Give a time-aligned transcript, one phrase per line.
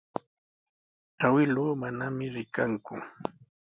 [1.25, 2.95] Awkilluu manami rikanku.